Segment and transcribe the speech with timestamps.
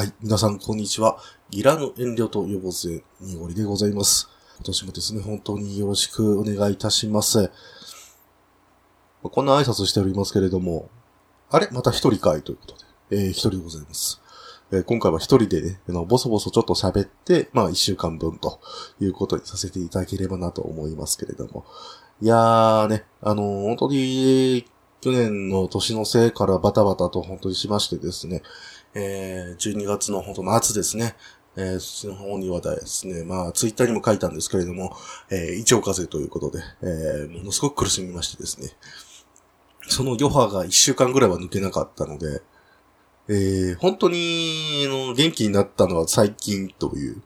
[0.00, 0.14] はい。
[0.22, 1.18] 皆さん、こんにちは。
[1.50, 4.30] ギラの遠慮と予防性、にごりでございます。
[4.56, 7.50] 今年もですね、本当によろしくお願いいたします。
[9.20, 10.88] こんな挨拶しておりますけれども、
[11.50, 11.68] あれ？
[11.70, 12.76] また一人会ということ
[13.10, 14.22] で、えー、一人でございます。
[14.72, 18.58] えー、今回は一人でね、あの、ボソボソちょっと喋って、まあ一週間分と
[19.02, 21.66] いうことにさせていただければなと思いますけれども。
[22.22, 24.64] いやーね、あのー、本当に、
[25.02, 28.42] 去年の年のせいからバタバタと本当にしましてですね、
[28.94, 31.14] えー、12月の本当末ですね、
[31.56, 34.96] えー、そっちの方にはですね、まあ、ツイッターにも書いたんですけれども、
[35.30, 38.70] えー、胃腸風邪ということで、えー、ものすごく苦しみましてですね、
[39.88, 42.42] その余波が1週間ぐらいは抜けなかったので、
[43.28, 47.22] えー、本当に、の、元気になったのは最近という、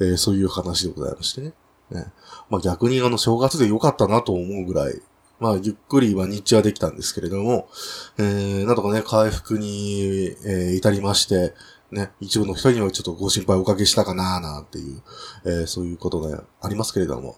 [0.00, 1.52] えー、そういう話でございましてね。
[1.90, 2.06] ね。
[2.50, 5.00] まあ逆にあの、正月で良かったなと思うぐらい、
[5.40, 7.68] まあ、ゆっくりは日中はできたんですけれども、
[8.18, 11.54] えー、なんとかね、回復に、えー、至りまして、
[11.90, 15.02] ね、一部の人にはちょっとご心配おかけしたかなーなんていう、
[15.44, 17.36] えー、そういうことがありますけれども、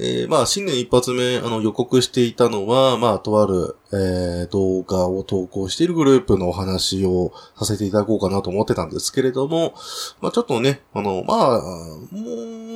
[0.00, 9.74] えー、まあ、新年一発目、あの、予告していたのは、まあ、とある、えー、動画を投稿しているグループのお話をさせていただこうかなと思ってたんですけれども、
[10.20, 12.67] まあ、ちょっとね、あの、まあ、もう、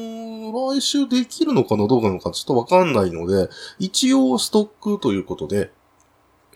[0.52, 5.72] 来週できるのかなどうなのかちょっとわかんないので、一応ストックということで、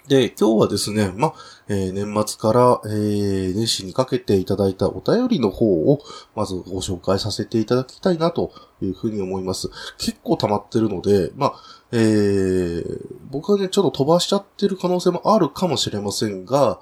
[0.08, 1.34] で、今日はですね、ま、
[1.68, 6.00] えー、年末から、えー、年始にかけていただいたお便りの方を、
[6.36, 9.68] まずご紹介させていただきたいなというふうに思います。
[9.98, 11.54] 結構溜まってるので、ま
[11.90, 16.78] えー、僕はね、ちょっと飛ばしちゃってる可能性もあるかもしれませんが、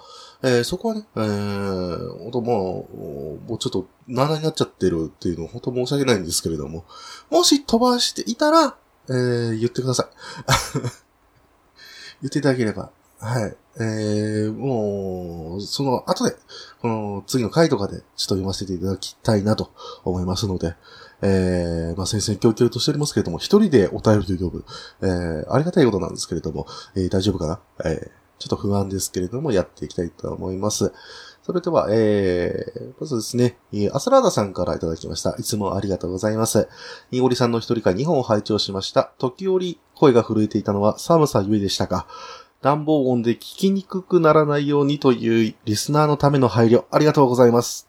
[0.47, 6.85] えー、そこはね、えー、ほんともう、もうちょっと、な々になっちゃってるっていうのは本当申し訳ないんですけれども、
[7.31, 8.77] もし飛ばしていたら、
[9.09, 10.07] えー、言ってください。
[12.23, 13.57] 言っていただければはい。
[13.77, 16.37] えー、もう、その後で、
[16.81, 19.73] この次の回とかでちょっと読ませていただきたいなと
[20.05, 20.75] 思いますので、
[21.23, 24.65] えー、まあ、先生教教としておりますけれども、一人でお便りと呼ぶ、
[25.01, 26.67] えー、ありがたいことなんですけれども、
[26.97, 27.61] えー、大丈夫かな？
[27.87, 28.11] えー、
[28.45, 30.93] ちょっと不安ですけれども、やっていきたいと思います。
[31.43, 33.57] それでは、えー、まずですね、
[33.95, 35.35] アスラーダさんからいただきました。
[35.39, 36.69] いつもありがとうございます。
[37.11, 39.13] ニゴリさんの一人会2本を拝聴しました。
[39.19, 42.07] 時折声が震えていたのは寒さゆえでしたか
[42.61, 47.89] 暖房音で聞きにくくならないようにというリスナーのための配慮、ありがとうございます。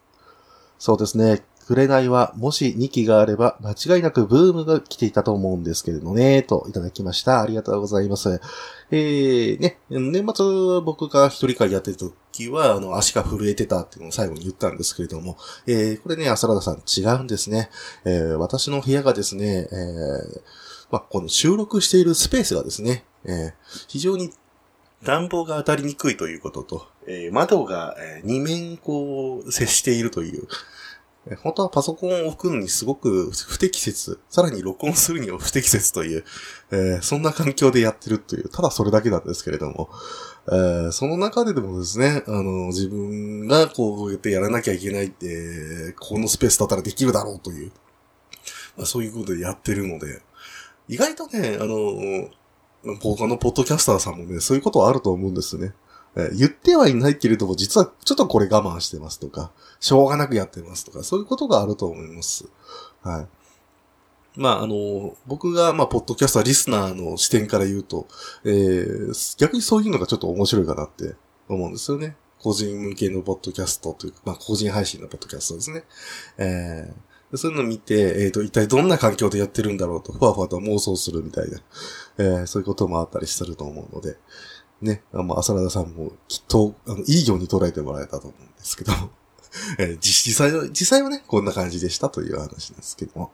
[0.77, 1.43] そうですね。
[1.67, 7.41] 紅はもし2期があれば間違いなくブームが来ていたと思うんですけれどね、といただきました。
[7.41, 8.39] ありがとうございます。
[8.91, 17.71] えー、ね、年末僕が一人会やってる時は、あの、足が震えてたっていうのを最後に言ったんですけれども、えー、これね、アサラダさん違うんですね。
[18.03, 20.41] えー、私の部屋がですね、えー、
[20.91, 23.53] まあ、この収録しているスペースがですね、えー、
[23.87, 24.31] 非常に
[25.03, 30.47] 暖房が当たりにくいということと、えー、窓が、え、2面こう接しているという、
[31.41, 36.23] 本当はパソコンを置くのにすごく不適切、さらに録音するには不適切という、
[36.71, 39.89] えー、そんな環境でやってるという、ただそれだけなんですけれども、
[40.47, 47.71] えー、その中ででもですね、あの、自分がこうやってやらなきゃいけないって、このスペースだったらできるだろうという、
[48.77, 50.21] まあ、そういうことでやってるので、
[50.87, 52.29] 意外とね、あの、
[53.01, 55.73] 他のポッドキャスターさんもね、そういうことはあると思うんですね。
[56.15, 62.45] え言ってはいないけれども、実はちょっとこれ我慢してますとか、しょうがなくやってますとか、そういうことがあると思います。
[63.01, 63.27] はい。
[64.37, 68.07] まあ、あの、僕が、まあ、ポッドキャスターリスナーの視点から言うと、
[68.43, 71.15] えー、逆にそういうのがちょっと面白いかなって
[71.47, 72.15] 思うんですよね。
[72.39, 75.83] 個人向けのポッドキャストというか、まあ、個人配信のポッドキャストですね。
[76.37, 81.59] えー、そういうのを見て、えっ、ー、と、一体どんな環境でやってるんだろうと、ふわふわと妄想するみたいな、
[82.17, 84.17] えー、そういうこともあったりすると思うので、
[84.81, 88.91] ね、あの、浅田さんもきっと、あの、いいように捉えてもらえたと思うんですけど、
[89.79, 93.31] えー、実際は、実際はね、こんな感じでしたという話ですけども。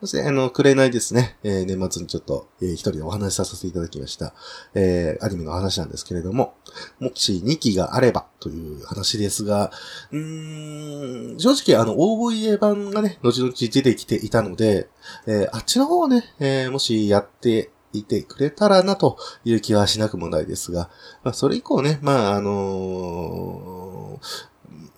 [0.00, 1.36] そして、あの、くれないですね。
[1.42, 4.34] えー、年末にちょっと、えー、一人でお話しさせていただきました。
[4.74, 6.54] えー、アニメの話なんですけれども、
[6.98, 9.70] もし2期があればという話ですが、
[10.10, 14.88] うーん、正直あの、OVA 版がね、後々出てきていたので、
[15.26, 20.90] えー、あっちの方をね、えー、もしやっていてくれたらなという気はしなくもないですが、
[21.22, 24.52] まあ、それ以降ね、まあ、あのー、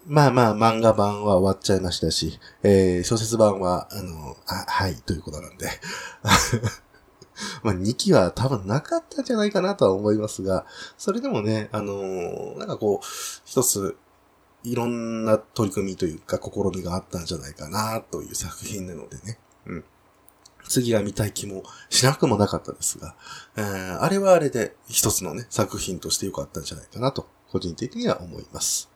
[0.06, 5.68] まあまあ、漫画版は終わっちゃいましたし、えー、小説版は、あの、あ、はい、ということなんで。
[7.64, 10.66] まあ、2期は多分なかったんじゃないかなとは思いますが、
[10.98, 13.06] それでもね、あのー、なんかこう、
[13.44, 13.96] 一つ、
[14.62, 19.38] いろんな取り組みというか、試みがあったんじゃないかな、という作品なのでね。
[19.66, 19.84] うん。
[20.68, 23.14] 次が見たい気もしなくもなかったですが、
[23.56, 28.93] えー、あれはあれで一つのね、作品として良かったんじゃないかなと、個人的には思います。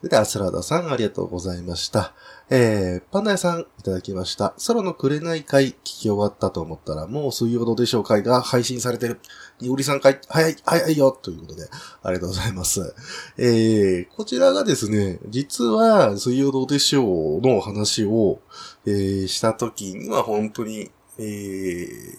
[0.00, 2.14] では、スラダさん、ありがとうございました。
[2.50, 4.54] えー、パンダ屋さん、いただきました。
[4.64, 9.18] 空の紅会、聞き終わったと思ったら、もう水曜どうでしょう会が配信されてる。
[9.60, 11.68] におりさん会、早い、早いよということで、
[12.04, 12.94] ありがとうございます。
[13.38, 18.38] えー、こちらがですね、実は、水曜どうでしょうの話を、
[18.86, 22.18] えー、した時には本当に、えー、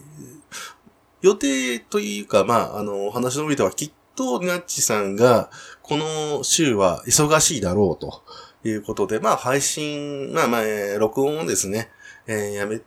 [1.21, 5.49] 予定というか、まあ、あの、話の上ではきっと、ナッチさんが、
[5.89, 8.21] この週は忙しいだろうと
[8.63, 11.89] いうことで、まあ、配信、まあまあ、え録音をですね、
[12.27, 12.79] えーやめ、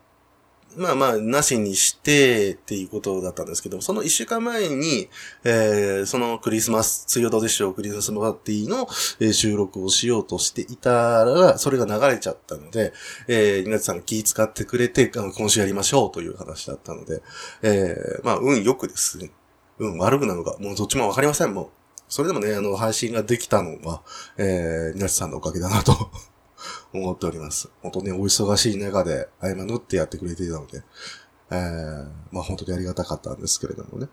[0.76, 5.08] まあまあ、なしにしてっていうことだったんですけど、その一週間前に、
[5.43, 8.87] えーそのクリスマス、水曜どうでしょう、クリスマスパーティーの、
[9.19, 12.93] え収録をしようとしていたら、それが流れちゃったので、
[13.26, 17.20] えー、稲田さん気使ってくれて、あの今週やりましょうという話だったので、
[17.62, 19.32] えーまあ、運よくですね、
[19.78, 21.81] 運悪くなのか、もうどっちもわかりません、もう。
[22.12, 24.03] それでもね、あの、配信ができたのは、
[24.37, 26.11] えー、稲田さんのおかげだなと
[26.93, 27.70] 思っております。
[27.81, 30.82] 本当ね、お忙しい中で、合間縫ってやってくれていたので、
[31.50, 34.11] えー、まあ本当にありがたかったんですけれどもね。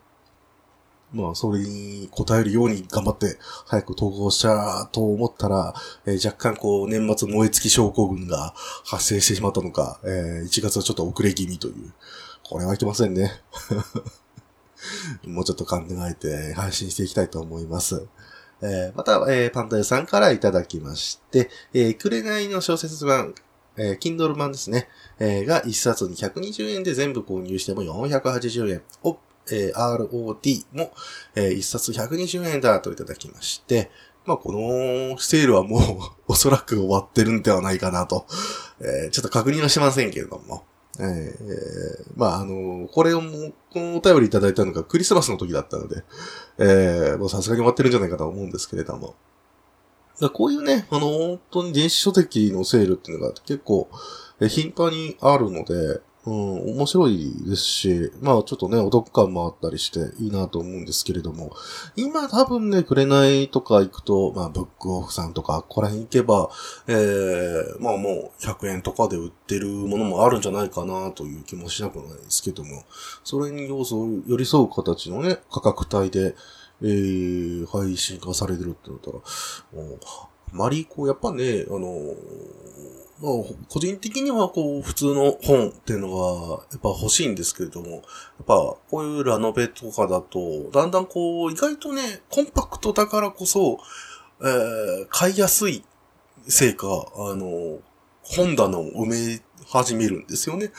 [1.12, 3.36] まあ、それに応えるように頑張って、
[3.66, 5.74] 早く投稿したと思ったら、
[6.06, 8.54] えー若干こう、年末燃え尽き症候群が
[8.86, 11.92] 発生してしまったのか、えー1月はちょっと遅れ気味という。
[12.48, 13.30] これはいけませんね。
[15.26, 18.06] もうちょっと考えて配信していきたいと思います。
[18.62, 23.34] えーまた、えーパンダ屋さんからいただきまして、えー、紅の小説版、
[23.76, 24.88] えー Kindle 版ですね、
[25.18, 28.82] えーが1冊に120円で全部購入しても480円。
[29.02, 29.18] を、
[29.50, 30.92] えー ROD も、
[31.34, 33.90] えー1冊120円だといただきまして、
[34.26, 35.82] まあ、このセールはもう
[36.32, 38.26] おそらく終わってるんではないかなと、
[38.80, 40.64] えーちょっと確認はしませんけれども、
[41.00, 46.04] えーまあ、あのこれをも、このお便りいただいたのがクリスマスの時だったので、
[46.58, 49.14] えーもうさすがに終わってるんじゃないかと思うんですけれども。
[50.20, 53.88] だこういうね、あの、本当に電子書籍のセールっていうのが結構、
[54.48, 61.52] 頻繁にあるので、うん、面白いですし、まあちょっとね、お得感もあったりしていいなと思うんですけれども、
[61.96, 66.50] 今多分ね、くれないとか行くと、まあブックオフさんとか、ここら辺行けば、
[66.88, 72.84] えー、まあもう100円とかで売ってるものもあるんじゃないかなという気もしなくもないですけども、
[73.24, 76.34] それに要素を寄り添う形のね、価格帯で、
[76.82, 88.02] えー、配信化されてるってなったら、あまりこう、やっぱね、あの、まあ、個人的にはこう、普通の本っていうのが、やっぱ欲しいんですけれども、やっ
[88.46, 88.54] ぱ
[88.90, 93.78] こういうラノベとかだと、だんだんこう、意外とね、コンパクトだからこそ、
[94.40, 95.84] えー、買いやすい
[96.48, 97.78] せいか、あの、
[98.22, 100.72] 本棚を埋め始めるんですよね。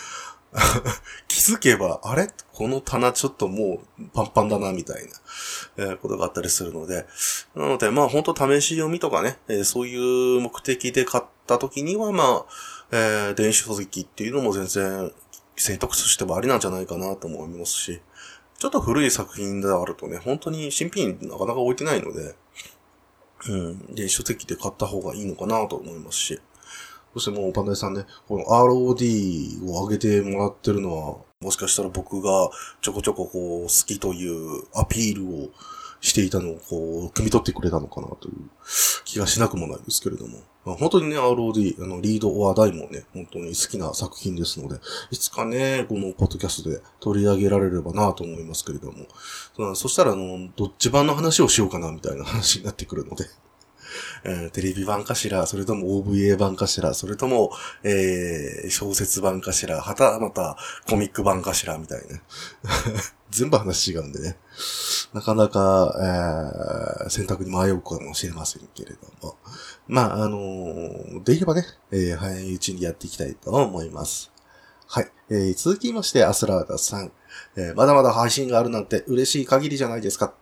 [1.28, 2.28] 気づけば、あれ？
[2.54, 5.12] この棚ちょっともうパンパンだな、みたいな、
[5.78, 7.06] えーことがあったりするので、
[7.56, 12.46] なので、まあ本当試し読みとかね、えーそういう目的で買ってた時には、まあ、
[12.92, 15.12] えー電子書籍っていうのも全然
[15.56, 18.02] 選択肢としてはありなんじゃないかなと思いますし、
[18.58, 22.36] ちょっと古い作品であるとね、本当に新品なかなか置いてないので、
[23.50, 26.40] うん、電子書籍で買った方がいいのかなと思いますし、
[27.14, 32.50] そしてもうパンダイさんね、この ROD を上げてもらってるのは、もしかしたら僕が
[32.82, 35.50] ちょこちょここう好きというアピールを
[36.02, 38.36] していたのをこう、汲み取ってくれたのかなという
[39.06, 40.40] 気がしなくもないですけれども。
[40.66, 44.80] まあ本当にね、ROD、あの、リード・オア・ダイもね、本当に好きな作品ですので、
[45.12, 49.06] いつかね、このポッドキャストで取り上げられればなと思いますけれども。
[49.56, 53.26] そそしたら、あの、どっち版の話をしようかなみたいな話になってくるので。
[54.24, 57.52] えーテレビ版かしら、それとも OVA 版かしら、それとも、
[57.84, 60.58] えー小説版かしら、はたまた
[60.90, 62.22] コミック版かしら、みたいな。
[63.32, 64.38] 全部話違うんでね。
[65.14, 65.96] なかなか、
[67.04, 69.36] えー選択に迷うかもしれませんけれども。
[69.88, 74.32] まあ、あのーできればね、えー早いうちにやっていきたいと思います。
[74.88, 75.12] はい。
[75.30, 77.12] えー続きまして、アスラーダさん。
[77.56, 80.34] えーまだまだ配信があるなんて嬉しい限りじゃないですか。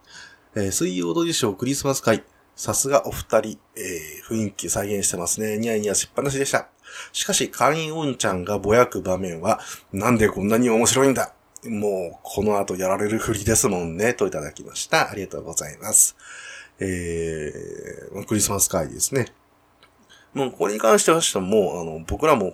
[0.56, 1.56] えー水曜どうでしょう？
[1.56, 2.24] クリスマス会。
[2.60, 5.58] さすがお二人、えー雰囲気再現してますね。
[5.58, 6.68] ニヤニヤしっぱなしでした。
[7.14, 9.62] しかし、会員おんちゃんがぼやく場面は、
[9.94, 15.10] なんでこんなに面白いんだもう、この後やられるふりですもんね、といただきました。
[15.10, 16.18] ありがとうございます。
[16.82, 19.28] えー、クリスマス会ですね。
[20.34, 22.52] もう、これに関しては、もう、あの、僕らも、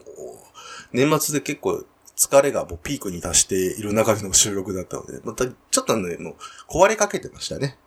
[0.94, 1.84] 年末で結構、
[2.16, 6.36] 疲れがもうピークに達している中での収録だったので、また、ちょっとね、もう、
[6.70, 7.80] 壊れかけてましたね。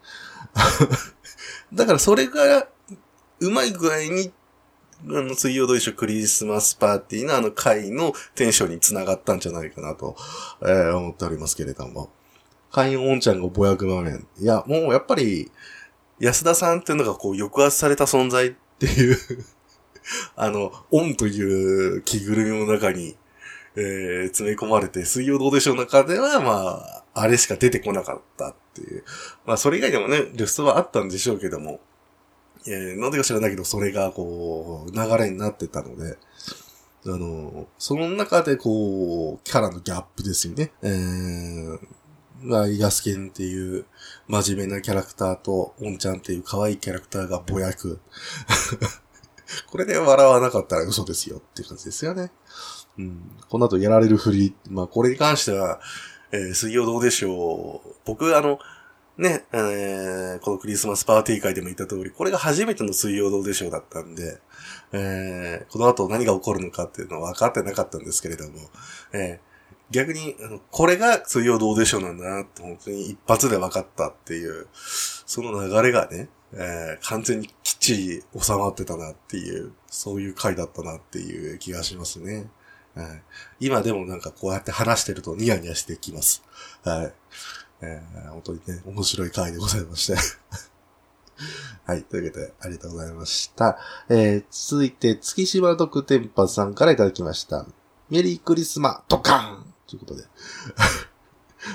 [1.72, 2.68] だから、それが、
[3.40, 4.32] うまい具合に、
[5.08, 10.16] あの、水曜どうでしょうクリスマスパーティーのあの会のテンションにつながったんじゃないかなと、
[10.62, 12.10] えー思っておりますけれども。
[12.72, 14.26] 会員おんちゃんがぼやく場面。
[14.38, 15.50] いや、もうやっぱり、
[16.18, 19.16] 安田さんっていうのがこう抑圧された存在っていう
[20.34, 23.16] あの、オンという着ぐるみの中に、
[23.76, 29.04] えー、詰め込まれて、水曜どうでしょうの中では、まああ、れしか出てこなかったっていう。
[29.46, 31.80] まあ、それ以外でもね、留守はあったんでしょうけども、
[32.66, 36.18] えー、なんでか知らないけど、それが、こう、流れになってたので、
[37.06, 40.72] あの、その中で、こう、キャラのギャップですよね。
[40.82, 41.78] えー、
[42.42, 43.86] まあ、ヤスケンっていう
[44.26, 48.00] 真面目なキャラクターと、オンちゃんっていう可愛いキャラクターがぼやく。
[49.70, 52.30] これで笑わなかったら嘘ですよっていう感じですよね。
[52.98, 53.36] うん。
[53.48, 54.54] この後やられるふり。
[54.68, 55.80] まあ、これに関しては、
[56.32, 57.94] えー、水曜どうでしょう。
[58.04, 58.58] 僕、あの、
[59.18, 64.38] ね、えー、このクリスマスパーティー会でも言った通り、これが初めての水曜どうでしょうだったんで、
[64.92, 68.58] えー、この後何が起こるのかっていうのは分かってなかったんですけれども、
[69.12, 69.48] えー、
[69.90, 82.46] 逆に、あの、これが水曜どうでしょうなんだなって本当に一発で分かったっていう、その流れがね、えー、完全にきっちり収まってたなっていう、そういう回だったなっていう気がしますね。
[82.94, 83.22] はい、
[83.60, 86.42] 今でもなんかこうやって話してるとニヤニヤしてきます。
[86.82, 87.12] はい。
[87.80, 90.16] えー、本当にね、面白い回でございまして。
[91.86, 92.02] はい。
[92.02, 93.78] というわけで、ありがとうございました。
[94.08, 97.66] えー、続いて、月島特天パさんからいただきました。
[98.10, 100.24] メリークリスマ、ドカンということで。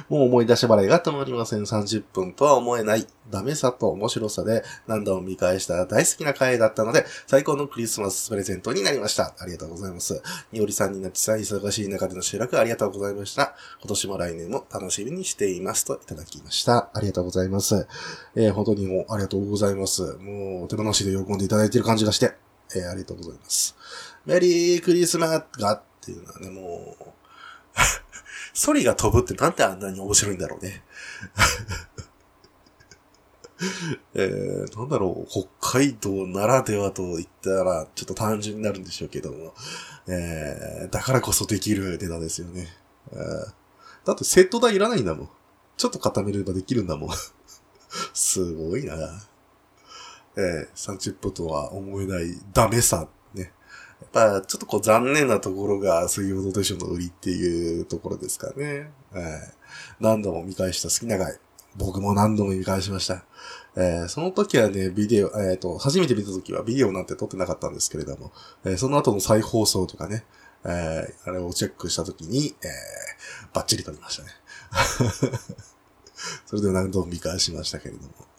[0.10, 1.62] もう思い出し払いが止まりません。
[1.62, 9.34] 30分とは思えないダメさと面白さで何度も見返した大好きな回だったので、最高のクリスマスプレゼントになりました。
[9.40, 10.22] ありがとうございます。
[10.52, 13.56] におりさんになっちさん、忙しい中での収録ありがとうございました。
[13.80, 16.90] 今年も来年も楽しみにしていますといただきました。
[16.94, 17.88] ありがとうございます。
[18.36, 20.18] えー、本当にもうありがとうございます。
[20.20, 22.34] もう手放しで喜んでいただいている感じがして、
[22.76, 23.76] えー、ありがとうございます。
[24.26, 27.04] メリークリスマスがっていうのはね、もう
[28.54, 30.84] ソリが飛ぶってなんであんなに面白いんだろうね。
[34.14, 35.48] えー、なんだろう、北
[35.80, 39.54] 海道ならではと言ったら、ちょっと単純になるんでしょうけども、
[40.08, 42.68] えー、だからこそできるネタですよね。
[43.12, 43.54] えー、
[44.06, 45.30] だってセット代いらないんだもん。
[45.78, 47.10] ちょっと固めればできるんだもん。
[48.14, 48.96] すごいな。
[50.36, 53.08] えー、30分とは思えないダメさ
[54.04, 58.92] やっぱ、ちょっとこう残念なところが水曜どうでしょうの売りっていうところですかね。
[59.14, 59.20] えー、
[60.00, 61.40] 何度も見返した好きな回。
[61.76, 63.24] 僕も何度も見返しました。
[63.76, 68.32] えー、その時はね、ビデオ、えっ、ー、と、初めて見た時はビデオなんて撮ってなかったんですけれども、
[68.66, 70.26] えー、その後の再放送とかね、
[70.66, 74.30] えー、あれをチェックした時に、えー、バッチリ撮りましたね。
[76.46, 78.33] それで何度も見返しましたけれども。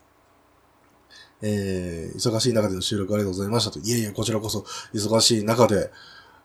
[1.46, 3.78] えー、忙しい中での収録ありがとうございましたと。
[3.78, 5.90] いえいえ、こちらこそ、忙しい中で、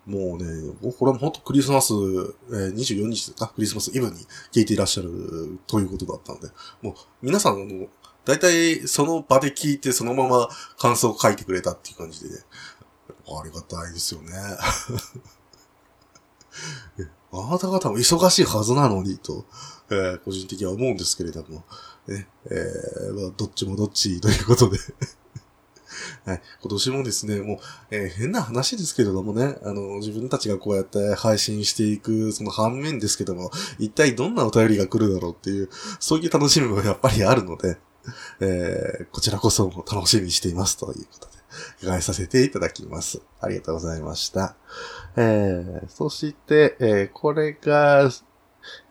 [0.06, 3.48] もうね、これも本当クリスマス、えー、24日ですか？
[3.56, 4.14] クリスマスイブに
[4.52, 6.48] 聞いていらっしゃるということだったので、
[6.82, 7.88] もう皆さん、の、
[8.26, 12.42] 大体その場で聞いてそのまま感想を書いてくれたっていう感じで、ね、
[13.28, 14.32] ありがたいですよね。
[17.32, 19.46] あなた方も忙しいはずなのにと、
[19.92, 21.64] えー、個人的には思うんですけれども、
[22.10, 24.78] ね、えー、まあ、どっちもどっちということで
[26.26, 26.42] はい。
[26.62, 27.60] 今年もですね、もう、
[27.92, 37.78] えー、変な話ですけれどもね、あの、自分たちがこうやって配信していく、その反面ですけども、一体どんなお便りが来るだろうっていう、そういう楽しみもやっぱりあるので、
[38.40, 41.34] えー、こちらこそも楽しみにしていますということで、
[41.82, 43.22] 伺いさせていただきます。
[43.40, 44.56] ありがとうございました。
[45.16, 48.10] えー、そして、えー、これが、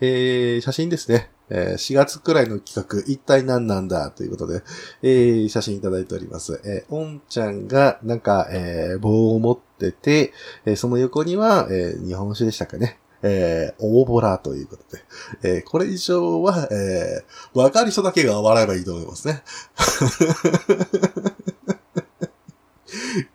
[0.01, 1.31] えー、写真ですね。
[1.50, 4.62] えー、4月くらいの企画、一体何なんだということで、
[5.02, 6.61] えー、写真いただいております。
[6.64, 10.33] えー、おんちゃんが、なんか、えー、棒を持ってて、
[10.67, 12.99] えー、その横には、えー、日本酒でしたかね。
[13.23, 15.02] えー、大ボラということで。
[15.43, 19.43] えー、これ以上は、えー、わかる人だけが笑えばいいと思いますね。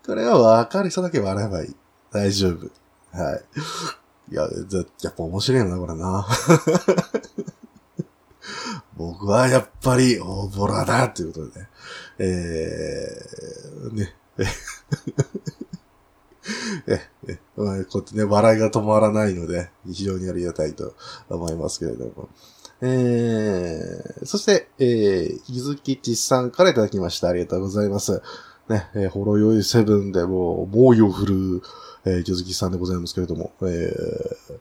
[0.05, 1.75] これはわかる人だけ笑えばいい。
[2.11, 2.69] 大丈夫。
[3.11, 3.43] はい。
[4.31, 4.43] いや、
[5.01, 6.25] やっぱ面白いな、これな。
[8.97, 11.67] 僕はやっぱり大ボラだということでね。
[12.19, 14.15] えー、ね。
[16.87, 20.93] え、え、こうやってね、笑いが止まらないので、非常にありがたいと
[21.29, 22.29] 思いますけれども。
[22.81, 27.29] えー、そして、えー、ゆずきちさんからいただきました。
[27.29, 28.21] ありがとうございます。
[28.67, 31.61] ね、えー、ほろよいセブンでもう、猛威を振るう、
[32.05, 34.59] えー、ゆずきさんでございますけれども、えー、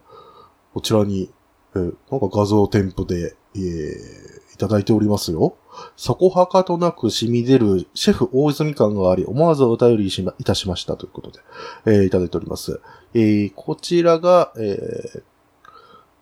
[0.73, 1.33] こちらに、
[1.75, 5.56] えー、なんか画像添付で、えー、いただいておりますよ。
[5.97, 11.40] そこはかとなく染み出るシェフ大泉感があり、思わずお便りしま、いたしましたということで、
[11.87, 12.80] えー、いただいております。
[13.14, 15.23] えー、こちらが、えー、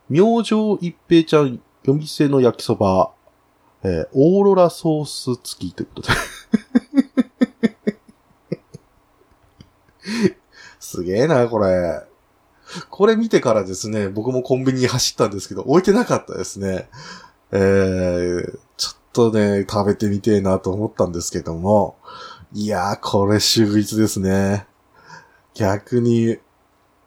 [0.09, 3.13] 明星一平ちゃん夜店の焼きそば、
[3.83, 6.15] えー、オーロラソース付きということで
[10.79, 12.10] すげえな、これ。
[12.91, 16.89] これ見てからですね、僕もコンビニに走ったんですけど、置いてなかったですね。
[17.53, 21.97] えー、ちょっとね、食べてみてえなと思ったんですけども、
[22.53, 24.67] いやー、これ秀逸ですね。
[25.55, 26.39] 逆に、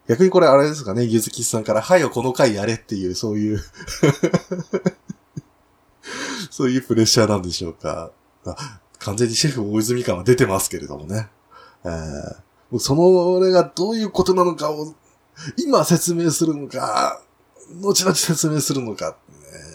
[0.07, 3.63] 逆にこれあれですかね、ゆずきさんから、はいよ、この回やれっていう、そういう
[6.51, 8.11] そういうプレッシャーなんでしょうか。
[8.99, 11.29] 完全にシェフ大泉感は出てますけれどもね。
[11.85, 14.93] えー、その、れがどういうことなのかを、
[15.57, 17.21] 今説明するのか、
[17.81, 19.17] 後々説明するのか、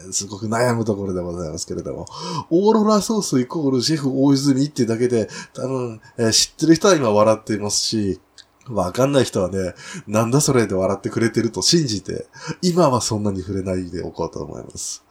[0.07, 2.07] ね、すごく悩むところでございますけれども、
[2.51, 8.21] オーロラソースイコールシェフ大泉っていうだけで、多分、えー、知ってる人は今笑っていますし、
[8.69, 9.75] わかんない人はね、
[10.07, 12.27] なんだそれで笑ってくれてると信じて、
[12.63, 15.05] 今はそんなに触れないでおこうと思います。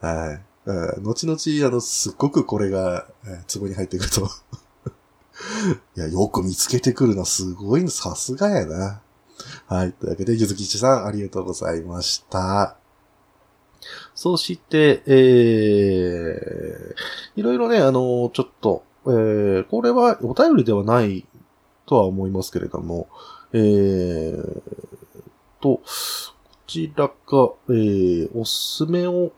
[0.00, 0.40] はい。
[0.66, 4.30] えー、後々、あの、すっごくこれが、えー、壺に入ってくると
[5.96, 7.24] いや、よく見つけてくるな。
[7.24, 9.01] すごいの、さすがやな。
[9.66, 9.92] はい。
[9.92, 12.76] というわけで、ゆずきちさん、ありがとうございました。
[14.14, 21.26] そして、えー、いろいろね、あの、ちょっと、えー、これはお便りではない
[21.86, 23.08] とは思いますけれども、
[23.52, 24.62] えー、
[25.60, 25.82] と、こ
[26.66, 27.12] ちらが、
[27.68, 29.32] えー、おすすめを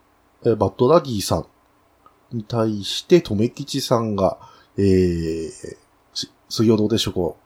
[0.46, 1.46] えバッドダディさん
[2.36, 4.38] に対して、とめきちさんが、
[4.76, 5.76] えー、
[6.48, 7.43] 水曜どうでしょう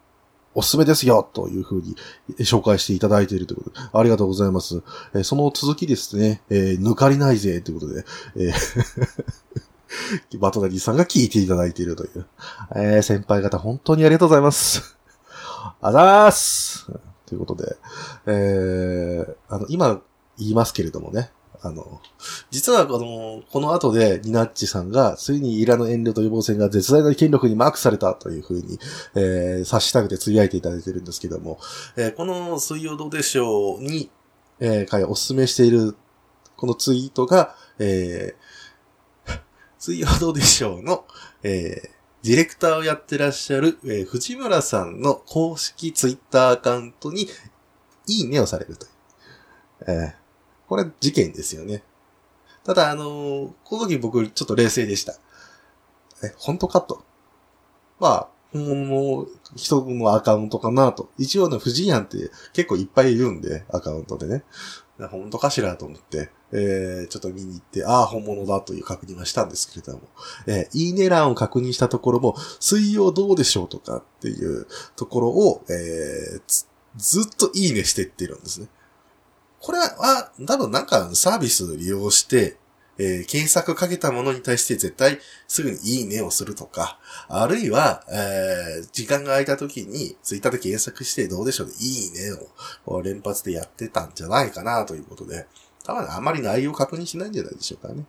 [0.58, 1.94] おすすめですよというふうに
[2.40, 4.82] 紹介していただいているということで、ありがとうございます。
[5.14, 12.26] えー、その続きですね、えー、抜かりないぜということで、えー、 バトダディさんが聞いていただいているという。
[12.74, 14.96] えー、先輩方本当にありがとうございます。
[15.80, 16.90] あざーす
[17.26, 17.76] ということで、
[18.26, 20.00] えー、あの、今
[20.38, 22.00] 言いますけれどもね、あの、
[22.50, 28.78] 実はこの、この後でニナッチさんが、ついにイラの遠慮と予防戦が絶大な権力にマークされたというふうに、
[29.16, 31.58] えー、察したくてつぶやいていただいてるんですけども、
[31.96, 34.10] えー、この水曜どうでしょうに、
[34.60, 35.96] えー、回お勧めしている、
[36.56, 39.40] このツイートが、えー、
[39.78, 41.06] 水曜どうでしょうの、
[41.42, 47.28] えー、ディレクターをやってらっしゃる、えー、藤村さんの公式ツイッターアカウントに、
[48.06, 48.90] いいねをされるという。
[49.88, 50.27] えー
[50.68, 51.82] これ事件ですよね。
[52.64, 55.14] ただ、あのー、この時僕ちょっと冷静でした。
[56.22, 57.02] え、本当かと。
[57.98, 59.26] まあ、本物の
[59.56, 61.10] 人のアカウントかなと。
[61.18, 64.44] 一応ね、藤井んって結構いっぱいいるんで、アカウントでね。
[65.06, 70.00] 本当かしらと思って、えー、ちょっと見に行って、ああ、本物だという確認はしたんですけれども、
[70.46, 78.66] えー、いいね欄を確認したところも、水曜どうでしょうとかっていうところを、えー、ずっといいねしてってるんですね。
[79.60, 82.56] これは、多分なんかサービス利用して、
[83.00, 92.36] えー、検索かけたものに対して絶対すぐにいいねをするとか、あるいは、えー、時間が空いた時にツイッターで検索してどうでしょうね、いいね
[92.86, 95.46] を連発でやってたんじゃないかなということで、
[95.84, 98.04] 多分あまり内容確認しないんじゃないでしょうかね。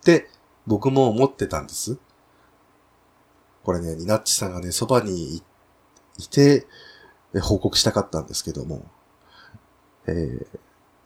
[0.00, 0.28] って
[0.66, 1.98] 僕も思ってたんです。
[3.64, 5.42] これね、ニナッチさんがね、そばに
[6.16, 6.66] いて、
[7.42, 8.86] 報告したかったんですけども、
[10.08, 10.46] えー、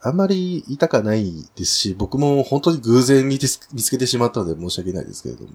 [0.02, 3.58] あんまり痛かないですし、僕も本当に偶然見つ
[3.90, 5.50] けてしまったので申し訳ないですけれども、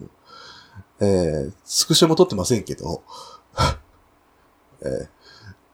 [1.00, 3.04] えー、スクショも撮ってませんけど、
[4.82, 5.08] えー、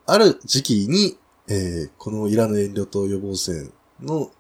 [0.06, 4.32] ある時期に、えー、このイラの遠慮と予防線の、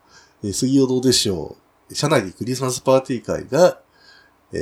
[0.44, 1.58] えー、水曜どうでしょ
[1.90, 3.82] う、社内でクリスマスパーティー会が、
[4.52, 4.58] え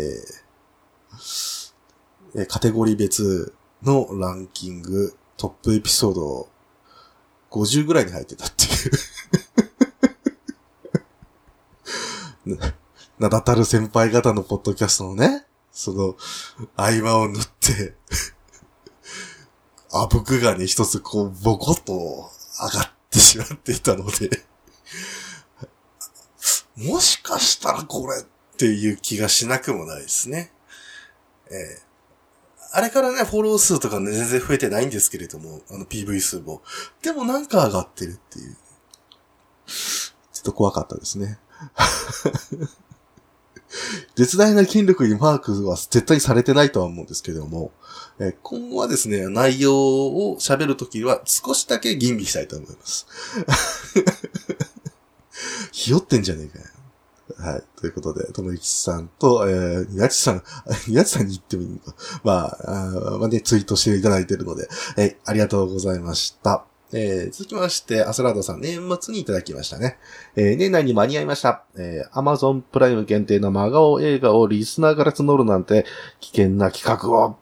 [2.36, 3.54] ー、カテゴリー別
[3.84, 6.48] のランキング、トップエピソード
[7.52, 8.64] 50ぐらいに入ってたって
[12.50, 12.60] いう
[13.20, 16.16] 名だたる先輩方のポッドキャストのね、その、
[16.76, 17.96] 合間を縫って
[19.92, 24.30] あぶくがね、一つこう、ボコッと上がってしまっていたので
[26.78, 28.26] もしかしたらこれっ
[28.58, 30.52] ていう気がしなくもないですね。
[31.50, 31.91] えー
[32.74, 36.62] あれからね、フォロー数とかね、全然増えてないんですけれども、あの PV 数も。
[37.02, 38.56] でもなんか上がってるっていう。
[39.68, 41.38] ちょっと怖かったですね。
[44.16, 47.72] 絶大な筋力にマークは絶対されてないとは思うんですけれども、
[48.20, 53.08] え今後はですね、内容を喋るときは少しだけ吟味したいと思います。
[55.72, 56.66] ひよってんじゃねえかよ。
[57.38, 57.64] はい。
[57.80, 60.44] ということで、ともゆきさんと、えー、やちさん、
[60.90, 61.96] やちさんに言ってもいいのか。
[62.24, 64.68] まあ、あまあね、ツイートしていただいているので、
[64.98, 66.66] えー、ありがとうございました。
[66.94, 69.98] えー、続きまして、アスラードさん、年末にいただきましたね。
[70.36, 71.64] えー、年内に間に合いました。
[71.78, 75.86] えー、アマゾンプライム限定の真顔映画をリスナーから募るなんて、
[76.20, 77.38] 危険な企画を。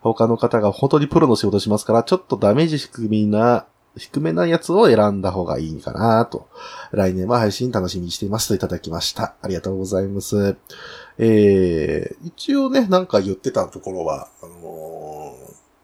[0.00, 6.48] 他の方が本当にプロの仕事しますから、ちょっとダメージ低めな、低めなやつを選んだ方がいいかなと。
[6.92, 9.34] 来年は配信楽しみにしていますといただきました。
[9.42, 10.56] ありがとうございます。
[11.18, 15.34] えー、一応ね、なんか言ってたところは、あの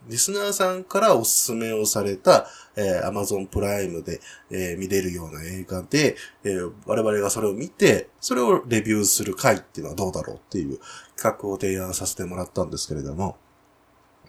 [0.08, 2.46] ー、リスナーさんからおすすめをされた、
[2.76, 4.20] えー、Amazon プライムで、
[4.50, 10.78] えー、見れるような映画で、えー、我々がそれを見て、それをレビューする回っていうのはどうだろうっていう
[11.16, 13.36] 企画を提案させてもらったんですけれども、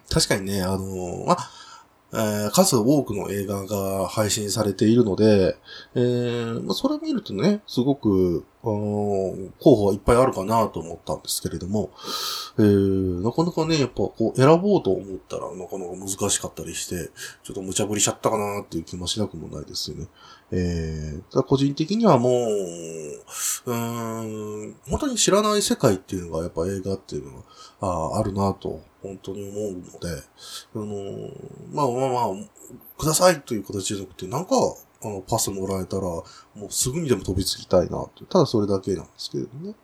[0.08, 1.36] 確かにね、あのー、ま
[2.12, 5.56] えー、数多くの映画が配信されているので、
[5.94, 11.90] えー、まあ、それを見るとね、すごくあの、候補はいっぱいあるかなと思ったんですけれども、
[12.58, 17.10] えー、なかなかね、やっぱこう選ぼうと思ったらなかなか難しかったりして、
[17.42, 20.06] ちょっと無茶ぶりしちゃったかなっていう気もしなくもないですよね。
[20.56, 27.44] えー、個人的にはもう、うん、本当に知らない世界っていうのがやっぱ映画っていうの
[27.80, 30.22] はああるなと本当に思うので、
[30.74, 31.30] あの、
[31.72, 34.54] まあまあまあ、くださいという形じゃなくて、なんか、
[35.02, 36.24] あの、パスもらえたら、も
[36.56, 39.74] うすぐにでも飛びつきたいなって、ただそれだけなんですけどね。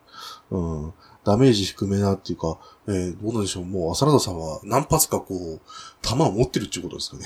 [0.51, 0.95] うん。
[1.25, 5.61] ダメージ低めなっていうか、えー、どうなんでしょう、もう、浅田さんは何発かこう、
[6.03, 7.25] 弾を持ってるっていうことですかね。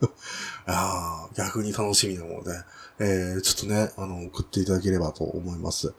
[0.66, 2.50] ああ、逆に楽しみなもので、
[3.00, 5.94] えー、ちょっとね、あの、送っていただければと思います。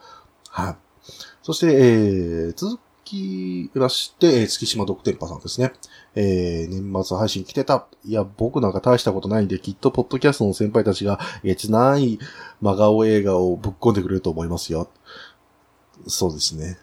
[0.49, 0.75] はい。
[1.43, 5.73] そして、えー、続きまして、えー、月島独天パさんですね。
[6.15, 7.87] えー、年末配信来てた。
[8.05, 12.19] いや、僕なんか大したことないんで、きっとポッドキャストの先輩たちが、えつない
[12.61, 14.89] 真顔映画をぶっ込んでくれると思いますよ。
[16.07, 16.77] そうですね。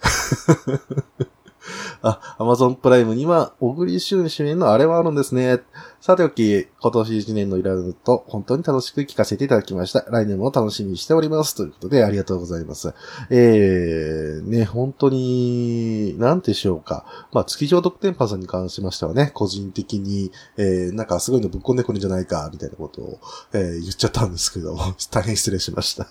[2.02, 5.60] あ、アマゾンプライムには、小栗旬主演のあれはあるんですね。
[6.00, 10.04] さておき、今年1年のイラルと本当に楽しく聞かせていただきました。
[10.08, 11.54] 来年も楽しみにしております。
[11.54, 12.94] ということで、ありがとうございます。
[13.30, 17.04] えー、ね、本当に、なんでしょうか。
[17.32, 23.18] まあ、月上特典パさんに関しましてはね、個人的に、えー、なんかすごいのぶっこんでくるんじゃないか、みたいなことを、
[23.52, 26.06] えー、言っちゃったんですけども、大変失礼しました。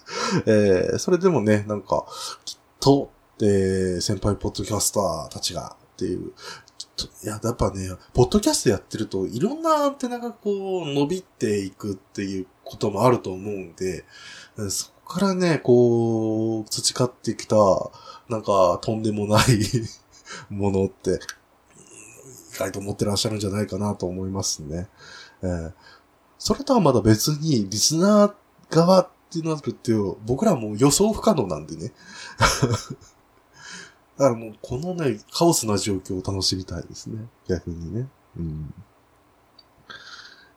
[0.46, 2.06] えー、それでもね、なんか、
[2.44, 6.34] きっと、で、先輩ポッドキャスターたちがっていう、
[7.24, 14.06] いや、やっぱね、ポッドキャストやってると、いろんなアンテナがこう、伸びていくっていうこともあると思うんで、
[14.70, 17.56] そこからね、こう、培ってきた、
[18.30, 19.46] なんか、とんでもない
[20.54, 21.20] ものって、
[22.54, 24.88] 意外と持ってらっしゃるんじゃないかなと思いますね。
[25.42, 25.74] えー、
[26.38, 28.34] それとはまだ別に、リスナー
[28.70, 29.94] 側ってなるって、
[30.26, 31.92] 僕らも予想不可能なんでね。
[34.18, 37.28] だからもう、このね、カオスな状況を楽しみたいですね。
[37.48, 38.08] 逆にね。
[38.38, 38.74] うん。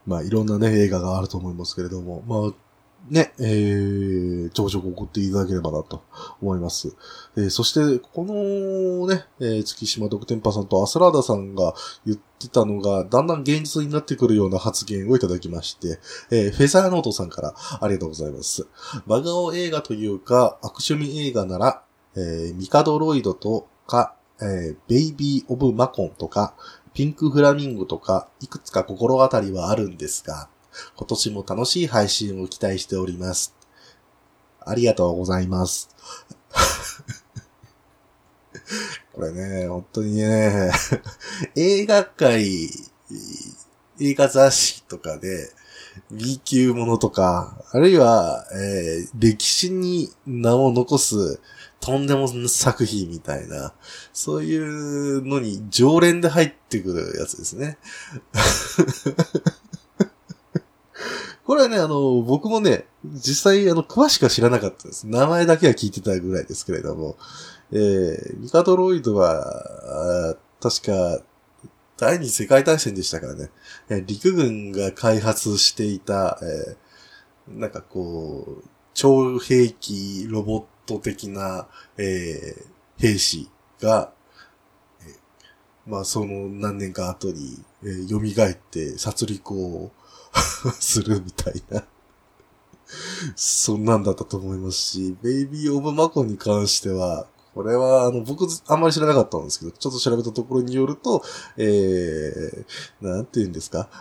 [0.06, 2.67] まあ、いろんなね、映画があると思いますけれども、まあ、
[3.10, 6.04] ね、えー、ちょこちょこ送っていただければなと
[6.42, 6.94] 思います。
[7.36, 15.98] えー、そして、このね、えー、月島独天パさんとアスラーダさんが言ってたのが、だんだん現実になってくるような発言をいただきまして、
[16.30, 18.66] えー、フェザーノートさんからありがとうございます。
[19.06, 21.82] 真顔映画というか、悪趣味映画なら、
[22.14, 26.54] えー、ミカドロイドとか、えー、ベイビー・オブ・マコンとか、
[26.92, 30.48] ピンク・フラミンゴとか、いくつか心当たりはあるんですが、
[30.96, 33.54] 今年も楽しい配信を期待しております。
[34.60, 35.88] ありがとうございます。
[39.14, 40.70] これね、本当にね、
[41.56, 42.68] 映画界、
[44.00, 45.50] 映画雑誌とかで、
[46.10, 51.40] B 級ものとか、あるいは、えー、歴史に名を残す
[51.80, 53.72] とんでも作品みたいな、
[54.12, 57.78] そういうのに常連で入ってくるやつですね。
[61.48, 65.06] これはね、あの、僕もね、実際、あの、詳しくは知らなかったです。
[65.06, 67.16] 名前だけは聞いてたぐらいですけれども、
[67.72, 71.22] えー、ミカドロイドは、確か、
[71.96, 73.48] 第二次世界大戦でしたからね、
[73.88, 83.48] えー、陸軍が開発していた、えー、なんかこう、超兵器ロボット的な、えー、兵士
[83.80, 84.12] が、
[85.00, 89.92] えー、まあその何年か後に、えー、蘇って殺戮を
[90.80, 91.84] するみたいな
[93.36, 101.22] そんなんだったと思いますし、ベイビー・オブ・マコに関しては、これは、あの、僕、あんまり知らなかったんですけど、ちょっと調べたところによると、
[101.56, 103.88] えー、なんて言うんですか？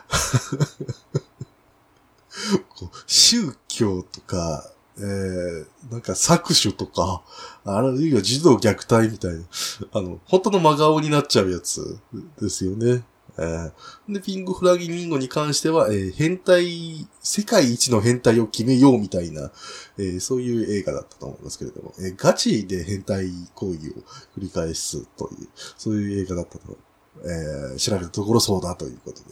[3.08, 7.24] 宗教とか、えー、なんか搾取とか、
[7.66, 9.44] あるいは児童虐待みたいな、
[9.92, 11.98] あの、本当の真顔になっちゃうやつ
[12.40, 13.04] ですよね。
[13.40, 19.52] えー、で、ピングフラギミンゴに関しては、えー、変態、世界一の変態を決めようみたいな、
[19.98, 23.94] えー、そういう映画だったと思いますけれども、えー、ガチで変態行為を
[24.38, 25.48] 繰り返すという、
[25.78, 26.78] そういう映画だったと
[27.24, 29.26] えー、調べたところそうだということで。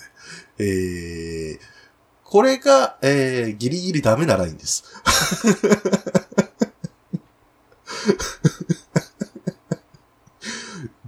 [0.60, 1.60] えー、
[2.24, 4.84] これが、えー、ギリギリダメなラインです。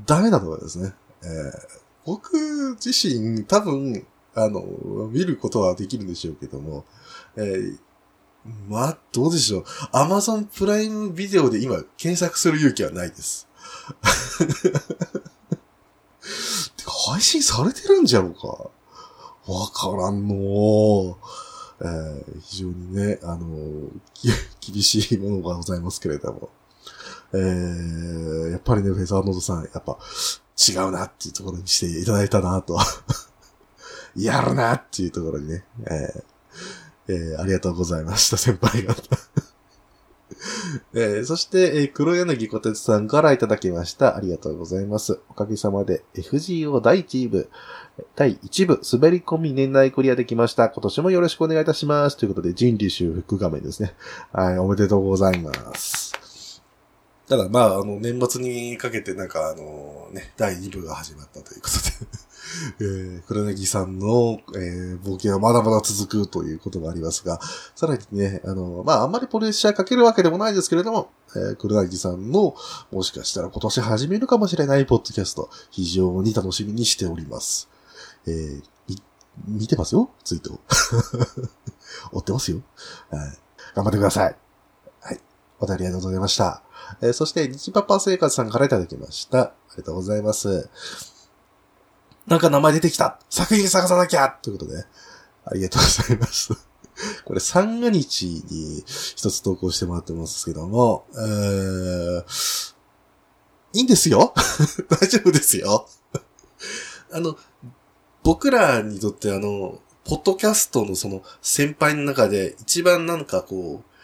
[0.06, 0.94] ダメだと思いますね。
[1.24, 1.77] えー、
[2.08, 4.62] 僕自身多分、あの、
[5.12, 6.86] 見ることはできるんでしょうけども、
[7.36, 7.78] えー、
[8.70, 9.66] まあ、どうでしょう。
[9.92, 13.46] アマゾンプライムビデオで今検索する勇気はないです。
[17.10, 18.48] 配信されてるんじゃろうか
[19.52, 21.18] わからんの。
[21.82, 23.92] えー、非常にね、あのー、
[24.72, 26.50] 厳しいものがございますけれども。
[27.34, 29.98] えー、やっぱりね、フェザーノードさん、やっぱ
[30.58, 32.80] 違うなっていうところにしていただいたなと。
[34.16, 39.02] やるなっていうところにね、えーえー、ありがとうございました、先輩方。
[40.94, 44.18] えー、そして、えー、黒柳小鉄さんからいただきました。
[44.18, 45.20] ありがとうございます。
[45.30, 47.50] おかげさまで FGO 第1部、
[48.16, 50.70] 第1部、滑り込み年内クリアできました。
[50.70, 52.18] 今年もよろしくお願いいたします。
[52.18, 53.96] ということで、人類修復画面ですね。
[54.34, 56.07] はい、おめでとうございます。
[57.28, 62.28] ただ、まあ、あの、年末にかけてなんか、あの、ね、第2部が始まったということで
[62.80, 67.40] えー、黒柳さんの、えー、冒険はまだまだ続くということがありますが、
[67.76, 72.56] さらにね、あの、まあ、あんまりプレッシャーかけるわけでもないですけれども、えー、黒柳さんの、
[72.92, 77.68] もしかしたら今年始めるかもしれないポッドキャスト、非常に楽しみにしております。
[78.26, 79.02] えー、み、
[79.48, 80.10] 見てますよ？
[80.24, 80.60] ツイート。
[82.14, 82.62] 追ってますよ。
[83.10, 83.38] はい。
[83.76, 84.36] 頑張ってください。
[85.02, 85.22] はい。
[85.60, 86.67] お便りありがとうございました。
[87.02, 89.40] えー、そして、日パパ生活さんからいただきました。
[89.40, 90.70] ありがとうございます。
[92.28, 94.86] なんか名前出てきた作品探さなきゃということで、
[95.46, 96.54] ありがとうございます。
[97.26, 102.24] これ三が日に一つ投稿してもらってますけども、えー、
[103.74, 104.34] いいんですよ
[104.90, 105.88] 大丈夫ですよ
[107.12, 107.38] あの、
[108.24, 113.97] 僕らにとってあの、ポッドキャストのその先輩の中で一番なんかこう、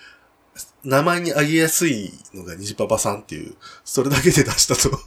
[0.84, 5.00] 名前にあげやすいのが虹パパさんっていう、それだけで出したと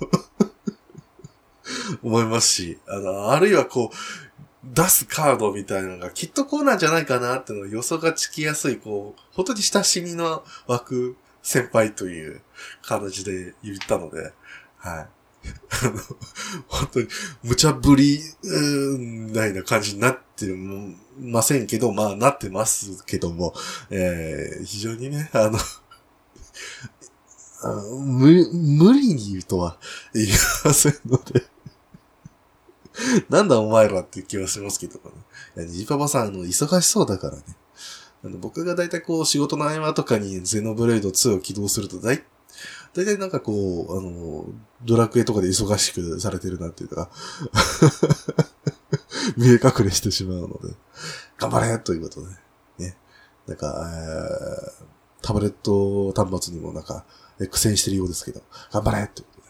[2.03, 3.97] 思いますし、あの、あるいはこう、
[4.65, 12.43] 出すカードみたいなのがきっとこうなんじゃないかなっていうの予想がつきやすい、こう、本当に親しみの湧く先輩という
[12.83, 14.33] 形で言ったので、
[14.79, 15.09] はい。
[15.83, 16.01] あの、
[16.67, 17.09] 本当に
[17.45, 20.47] 無茶ぶり、うん、ないな感じになって
[21.18, 23.55] ませんけど、まあなってますけども、
[23.90, 25.59] えー、非常にね、あの
[27.62, 29.79] あの無、無理に言うとは
[30.12, 30.29] 言い
[30.64, 31.46] ませんので
[33.29, 35.16] なんだお前らって気はしますけどもね。
[35.57, 37.42] いや、ジパパさん、あの、忙しそうだからね。
[38.24, 42.24] あの、僕がだいたいこう、仕事の合間とかにゼノブレイド2を起動すると、だい、
[42.94, 44.46] だいたいなんかこう、あの、
[44.85, 47.11] ドラクエとかで忙しくされてるなっていうか
[49.37, 50.75] 見え隠れしてしまうので、
[51.39, 52.29] 頑張れということで、
[52.79, 52.97] ね。
[53.47, 54.85] なんか、えー、
[55.23, 57.05] タブレット端末にもなんか、
[57.51, 59.41] 苦戦してるようですけど、頑張れというこ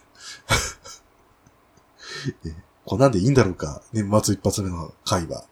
[2.42, 2.56] とで。
[2.84, 5.44] こんなんでいいんだろうか年末一発目の回は。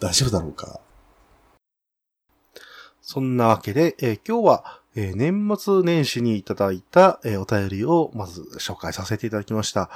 [0.00, 0.80] 大丈夫だろうか
[3.00, 9.90] そんなわけで、えー、今日は、えー、年末年始にいただいた、えー、お便りをまず紹介させていただきました。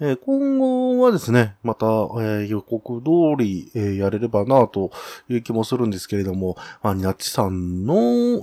[0.00, 1.86] え今後はですね、また、
[2.20, 4.90] え予告通り、えやれればなと
[5.28, 7.94] いう気もするんですけれども、まあ、ニナッチさんの、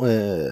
[0.08, 0.50] え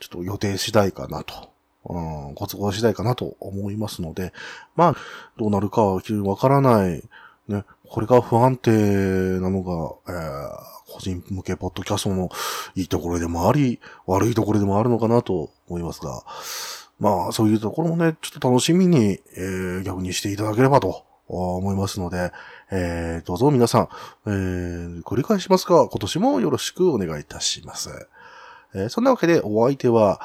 [0.00, 1.48] ちょっと予定次第かなと
[1.88, 4.32] うん、ご都合次第かなと思いますので、
[4.76, 4.96] まあ、
[5.38, 7.02] どうなるかは非常にわからない。
[7.48, 8.70] ね、これが不安定
[9.40, 12.30] なのが、えー、個人向けポッドキャストの
[12.74, 16.24] いいところでもあり、悪いところでもあるのかなと思いますが、
[16.98, 22.32] まあ、そういうところもね、ちょっと楽しみに、えー、逆にしていただければと思いますので、
[22.70, 23.88] えー、どうぞ皆さん、
[24.26, 27.90] えー、繰り返しますが、今年もよろしくお願いいたします。
[28.74, 30.20] えー、そんなわけでお相手は、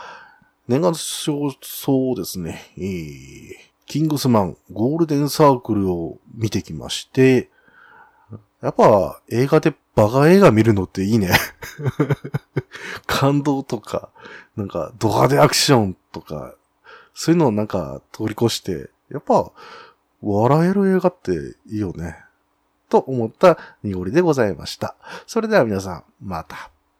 [0.68, 3.54] 年賀状そうですね、えー、
[3.86, 7.50] キングスマン、ゴールデンサークルを見てきまして、
[8.62, 11.30] やっぱ映画でバカ映画見るのっていいね。
[13.06, 14.10] 感動とか、
[14.56, 16.56] なんかド派手アクションとか、
[17.14, 19.52] そういうのをなんか通り越して、やっぱ
[20.22, 21.32] 笑える映画って
[21.68, 22.18] いいよね。
[22.90, 24.96] と思った濁りでございました。
[25.28, 26.73] それでは皆さん、また。